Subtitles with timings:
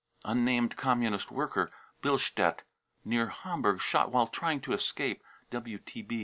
[0.25, 1.69] unnamed communist worker,
[2.01, 2.63] Billstedt,
[3.05, 5.23] near Ham burg, shot "while trying to escape."